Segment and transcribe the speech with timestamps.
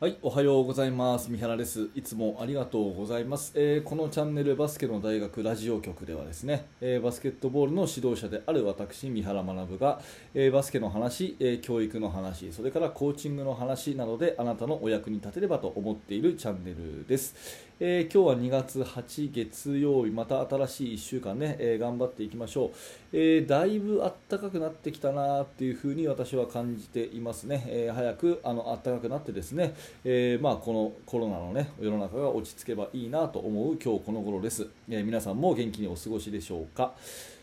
[0.00, 1.30] はい、おはようございます。
[1.30, 1.90] 三原です。
[1.94, 3.52] いつもありがとうございます。
[3.54, 10.00] えーこのチャンネルバスケの大学ラジオ局ではですね、えーバスケットボールの指導者である私、三原学が、
[10.32, 17.68] えーバスケの話、え教育の話、それからコーチングの話などであなたのお役に立てればと思っているチャンネルです。
[17.82, 22.70] え今日は2月8月曜日、また新しい1週間ね、え頑張っていきましょう。
[23.12, 23.98] えだいぶ
[24.28, 27.64] 暖かくなってきたなっていうふうに私は感じていますね。
[27.66, 36.94] え早くあの暖かくなってですね、えーまあ、このコロナの、ね、世の中が落ち着けばいいなと思う今日この頃です、えー皆さんも元気にお過ごしでしょうか。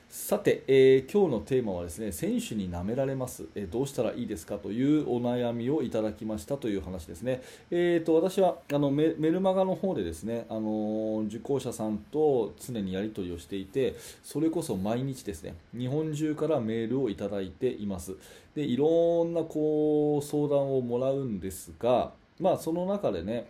[0.10, 7.42] さて、えー今日のテーマはですね選手に舐められます、えどうしたらいいですかというお悩みをいただきましたという話ですね、
[7.72, 18.16] えー、と私はあのメルマガの方でですね、あの受講者さんと常にやり取りをしていてそれこそ毎日ですね日本中からメールをいただいています。
[18.56, 23.50] でいろんなこう相談をもらうんですがまあその中でね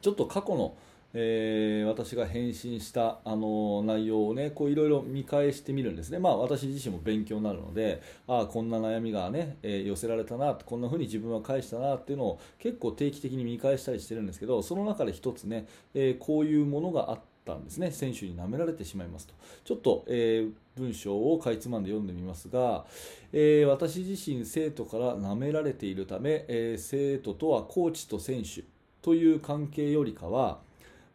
[0.00, 0.74] ちょっと過去の、
[1.14, 6.18] えー私が返信したあの内容をねこういろいろ見返してみるんですね。
[6.18, 17.90] まあ私自身も勉強になるのでああこんな悩みがね、えー寄せられたなこんなふうに自分は返したなっていうのを結構定期的に見返したりしてるんですけどその中で一つね、えーこういうものがあったんですね。
[17.90, 19.34] 選手に舐められてしまいますと。
[19.64, 22.86] ちょっと、えー文章をかいつまんで読んでみますが、
[23.32, 28.62] えー私自身生徒から舐められているため、えー生徒とはコーチと選手
[29.02, 30.60] という関係よりかは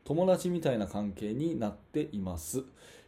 [0.03, 2.63] 友達みたいな関係になっています、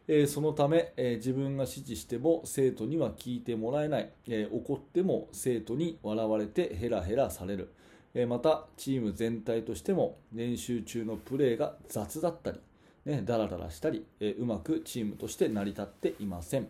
[0.08, 7.70] えそのため、え自分が指示しても生徒には聞いてもらえない、え怒っても生徒に笑われてヘラヘラされる、
[8.14, 12.60] えまたチーム全体としても練習中のプレーが雑だったり、
[13.06, 16.68] ね、ダラダラしたり、えーうまくチームとして成り立っていません。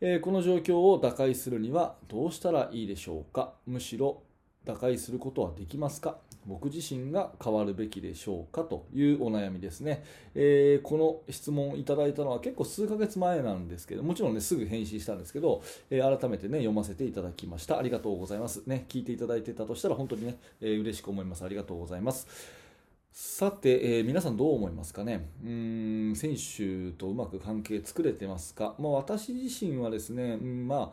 [0.00, 3.52] えーこの状況を打開するにはどうしたらいいでしょうか？
[3.66, 4.22] むしろ
[4.64, 6.16] 打開することはできますか？
[6.46, 8.62] 僕自身が変わるべきでしょうか？
[8.62, 10.02] というお悩みですね、
[10.34, 17.78] えーこの質問いただいたのは結構数ヶ月前なんですけどもちろんねすぐ返信したんですけど、えー改めてね読ませていただきました。
[17.78, 18.62] ありがとうございます。
[18.66, 21.44] ね聞いていただいてたとしたら本当にね、えー嬉しく思います。
[21.44, 22.26] ありがとうございます。
[23.12, 25.28] さて、えー皆さんどう思いますかね？
[25.44, 30.92] うん選手とうまく関係作れてますか、まあ、私自身はですね、うんま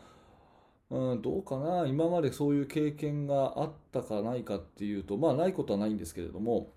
[0.92, 1.86] あ、うん、どうかな？
[1.86, 6.72] 今までそういう経験があったかないかっていうと、まあ、ないことはないんですけれども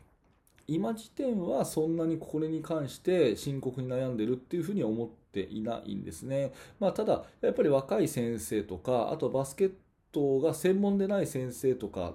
[0.69, 6.53] 今時点はそんなにこれに関して深刻に悩んでるっていうふうに思っていないんですね。
[6.79, 9.73] まあ、ただやっぱり若い先生とかあとバスケッ
[10.13, 12.15] トが専門でない先生とか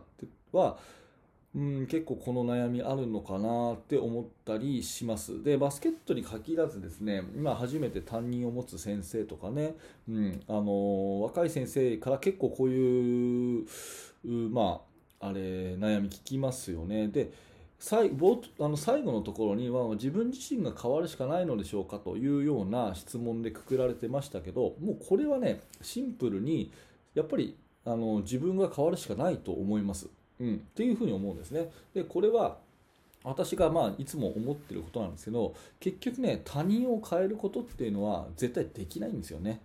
[0.52, 0.78] は
[1.56, 5.42] うん、結構この悩みあるのかなって思ったりします。
[5.42, 9.76] で、バスケットに限らずですね、今初めて担任を持つ先生とかね、
[10.10, 13.66] うん、あの若い先生から結構こういう、
[14.26, 14.82] うま
[15.22, 17.08] あ、あれ、悩み聞きますよね。
[17.08, 17.32] で、
[17.80, 26.72] 最冒あの最後のところには自分自身が変わるしかないのでしょうかというような質問でくくられてましたけどもうこれはねシンプルに
[27.14, 30.08] やっぱりあの自分が変わるしかないと思います。
[30.40, 31.72] うん、っていうふうに思うんですね。
[31.94, 32.58] でこれは
[33.24, 39.62] 私がまあいつも思ってることなんですけど結局ね他人を変えることっていうのは絶対できないんですよね。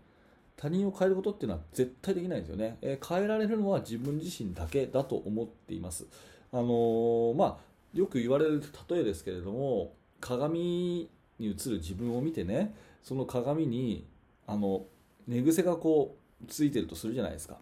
[0.56, 2.78] 他人を変えることっていうのは絶対できないんですよね。
[2.82, 6.06] えー変えられるのは自分自身だけだと思っています。
[6.53, 11.10] あのーまあよく言われる例えですけれども鏡に
[11.41, 14.06] 映る自分を見てねその鏡に
[14.47, 14.84] あの
[15.26, 17.58] 寝癖がこうついてるとするじゃないですか。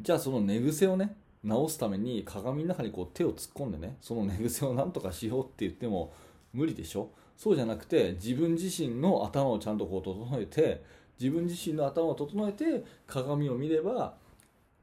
[0.00, 6.12] じゃあその寝癖をね直すために鏡の中にこう手を突っ込んでねその寝癖をなんとかしようって言っても
[6.52, 7.10] 無理でしょ？
[7.36, 10.82] そうじゃなくて自分自身の頭をちゃんとこう整えて
[11.20, 14.14] 自分自身の頭を整えて鏡を見れば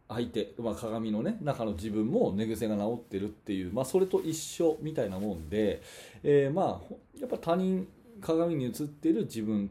[0.07, 5.81] 相手、まあ、鏡の、ね、中の自分も寝癖が治ってるっていう、まあ、それと一緒みたいなもんで、
[6.23, 7.87] えーまあやっぱ他人
[8.21, 9.69] 鏡に映ってる自分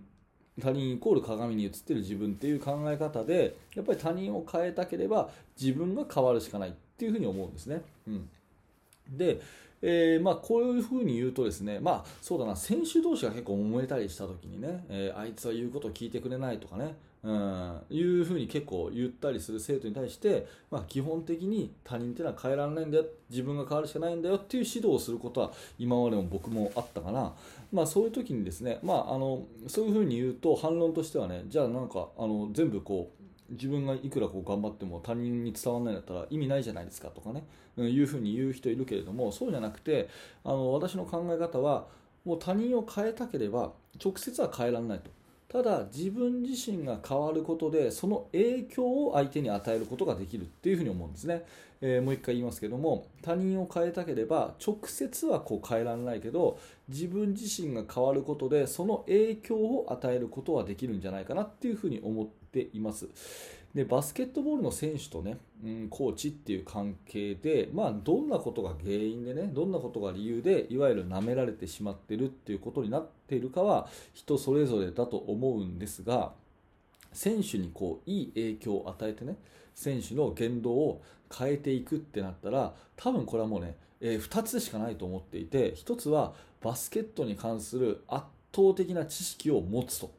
[0.60, 5.30] 他人イコール鏡に映ってる自分っていう考え方でやっぱり他人を変えたければ
[5.60, 6.70] 自分が変わるしかない。
[6.70, 7.82] っっていうふうに思うんですね。
[8.06, 8.28] うん、
[9.10, 9.40] で、
[9.82, 16.94] えーまあ、こういうふうに言うとですね、まあ、そうだな選手同士が結構揉めたりした時にね、えーあいつは言うことを聞いてくれないとかね、
[17.24, 27.32] うん、いうふうに結構言ったりする生徒に対して、まあ、基本的に他人っていうのは変えられないんだよ自分が変わるしかないんだよっていう指導をすることは今までも僕もあったかな、
[27.72, 33.21] まあ、そういう時にですね、まあ、あのそういうふうに言うと反論としてはねじゃあなんかあの全部こう
[33.52, 37.44] 自分がいくらこう頑張っても他人に伝わらないんだったら意味ないじゃないですかとかね、
[37.76, 40.08] うんいうふうに言う人いるけれどもそうじゃなくて
[40.44, 41.86] あの私の考え方は
[42.24, 43.72] もう他人を変えたければ
[44.02, 45.10] 直接は変えられないと。
[45.48, 51.44] ただ自分自身が変わることでその影響を相手に与えることができるっていうふうに思うんですね、
[51.82, 56.58] えー、もう一回言いますけども他人を変えたければ直接はこう変えられないけど
[56.88, 63.08] 自分自身が変わることでその影響を与えることはできるんじゃないかなっていうふうに思っています
[63.74, 76.32] でバスケットボールの選手とね、うん、コーチっていう関係で、まあ、どんなことが原因でねどんなことが理由でいわゆる舐められてしまってるっていうことになっているかは人それぞれだと思うんですが
[77.14, 79.36] 選手にこういい影響を与えてね
[79.74, 81.02] 選手の言動を
[81.34, 90.10] 変えていくってなったら多分これはもうね、えー、2つしかないと思っていて1つはバスケットに関する圧倒的な知識を持つと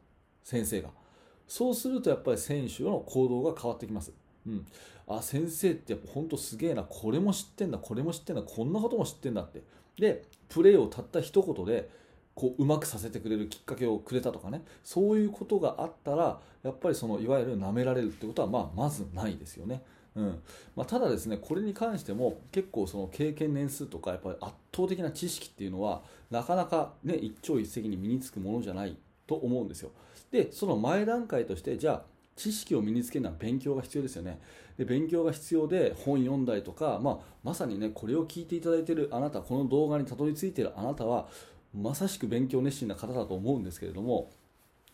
[0.42, 1.03] 先生が。
[1.46, 4.12] そうするとやっぱり選手の行動が変わってきます。
[4.46, 4.66] うん、
[5.08, 6.82] あ先生ってやっぱ本当すげえな。
[6.82, 7.78] これも知ってんだ。
[7.78, 8.42] これも知ってんだ。
[8.42, 9.62] こんなことも知ってんだって。
[9.98, 11.88] でプレーをたった一言で
[12.34, 14.62] こううまくさせてくれるきっかけをくれたとかね。
[14.82, 19.82] そういうことがあったらやっぱりそのいわゆる舐められるってことはまあまずないですよね。
[20.16, 20.42] うん。
[20.76, 28.96] まあ、ただですねこれに関しても結構その経験年数とかやっぱり圧倒的な知識っていうのはなかなかね一朝一夕に身につくものじゃない
[29.26, 29.90] と思うんですよ。
[30.30, 32.02] でその前段階としてじゃあ
[32.36, 34.40] 知識を身につけるのは勉強が必要ですよね。
[34.76, 41.28] で勉強が必要で本読んだりとか、まあ、まさにねこれを聞いていただいているあなたこの動画にたどり着いているあなたは
[41.72, 44.30] まさしく勉強熱心な方だと思うんですけれども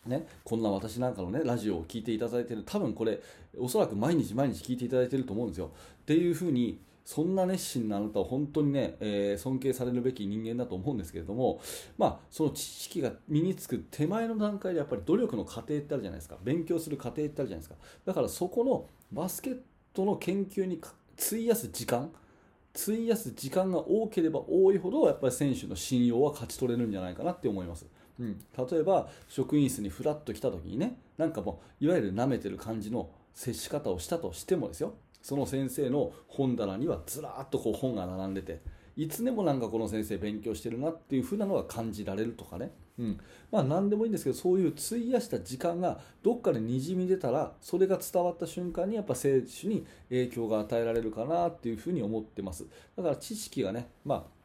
[0.05, 3.19] ね、こんな私なんかのねラジオを聞いていただいてる多分これ
[3.59, 5.71] おそらく毎日毎日聞いていただいてると思うんですよ。
[6.01, 11.59] っていうふうにそんな熱心なあなたは本当にね、えー、尊敬されるべき人間だと思うんですけれども、
[11.97, 16.37] まあ、その知識が身につく手前の段階でやっぱり努力の過程ってあるじゃないですか。
[16.43, 17.75] 勉強する過程ってあるじゃないですか。
[18.05, 19.57] だからそこのバスケッ
[19.93, 20.79] トの研究に
[21.17, 22.11] 費やす時間
[22.73, 27.85] 費やす時間が多ければ多いほどやっぱり選手の信用は勝ち取れるんじゃないかなって思います。
[28.19, 34.93] うん、例えば職員室にフラッと来た時にねなんかもういわゆる舐めてる感じの接し方をしたとしてもですよ。
[35.21, 38.61] その先生の本棚にはずらっとこう本が並んでて
[38.97, 43.19] いつでもなんかこの先生勉強してるなっていう風なのが感じられるとかね、うん。
[43.51, 52.65] まあ、何でもいいんですけどそういう費やした時間がどっかでにじみ出たらそれが伝わった瞬間にやっぱ選手に影響が与えられるかなっていうふうに思ってます。
[52.97, 54.41] だから知識がね、まあ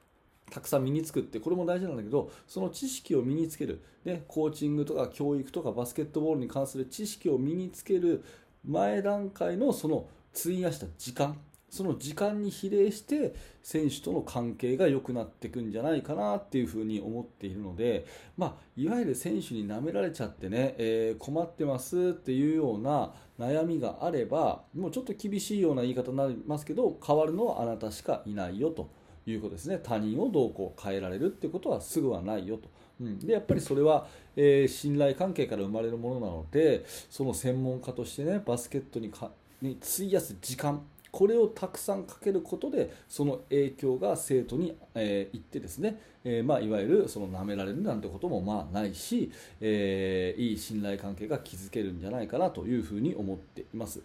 [0.50, 8.24] たくさん身につくってこれも大事なんだけどその知識を身につける、ね、コーチングとか教育とかバスケットボールに関する知識を身につける
[8.64, 10.06] 前段階のその
[10.40, 11.38] 費やした時間
[11.68, 18.06] その時間に比例して選手との関係が良くなっていくんじゃないかなっていうふうに思っているので、
[18.38, 28.88] まあ、いわゆる選手に舐められちゃってね、えー、困ってますっていうような悩みがあればもうちょっと厳しいような言い方になりますけど変わるのはあなたしかいないよと
[29.26, 32.70] いうことですね他人をどうこう変えられるってことはすぐはないよと。
[32.98, 34.06] うん、でやっぱりそれは、
[34.36, 39.30] えー、信頼関係から生まれるものなのでその専門家としてねバスケットにか
[39.62, 40.82] に費やす時間
[41.16, 49.32] これをたくさんかけることでその影響が生徒に、えー、行ってですね、えー、まあ、いわゆるその舐められるなんてこともまあないし、
[49.62, 54.02] えー、いい信頼関係が築けるんじゃないかなというふうに思っています、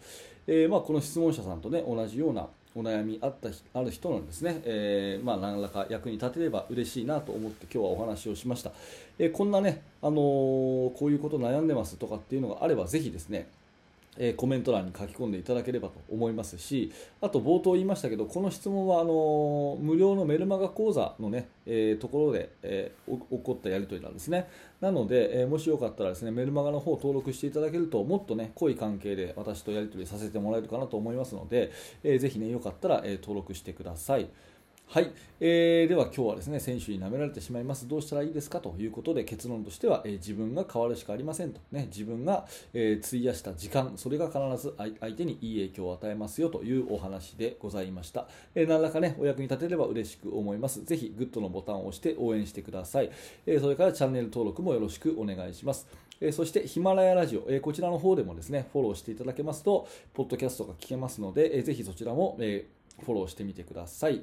[0.47, 8.71] えまあ、この質問者さんとね同じようなお悩みあったある人のですね、えー、まあ、何らか役に立てれば嬉しいなと思って今日はお話をしました、
[9.19, 13.49] えこんなね、あのこういうこと悩んでますとかっていうのがあればぜひですね
[14.17, 16.91] えコメント欄に書き込んでいただければと思いますし
[17.21, 24.49] あと冒頭言いましたけどこの質問はあの無料のメルマガ講座のね、えー、ところで、えー、起こったやり取りなんですね。
[24.81, 31.71] なので、えー、もしよかったらですねメルマガの方登録していただけるともっとね濃い関係で私とやり取りさせてもらえるかなと思いますので、
[32.03, 34.27] えー、ぜひねよかったら、え登録してください。
[34.93, 37.87] はい、えー、では今日はですね選手に舐められてしまいます。
[37.87, 50.83] どうしたらいいですかということで結論としては、えー、自分が変わるしかありませんと、ね、自分が、えー、費やした時間それが必ず相手にいい影響を与えますよというお話でございました、えー、何らかねお役に立てれば嬉しく思います。
[50.83, 53.11] ぜひグッドのボタンを押して応援してください、
[53.45, 55.87] えそれからチャンネル登録もよろしくお願いします。
[56.19, 62.65] えそしてヒマラヤラジオ、えこちらの方でもですねフォローしていただけますとポッドキャストが聞けますので、えぜひそちらも、え
[63.05, 64.21] フォローしてみてください。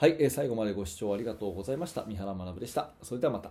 [0.00, 2.04] はい、えー、最後までご視聴ありがとうございました。
[2.06, 2.90] 三原学でした。
[3.02, 3.50] それではまた。